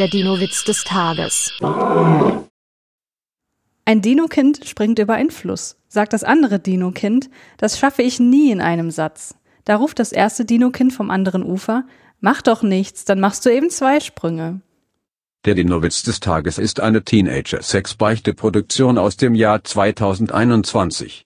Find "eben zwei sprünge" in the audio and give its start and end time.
13.50-14.62